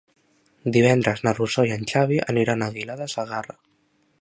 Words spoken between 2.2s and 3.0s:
aniran a Aguilar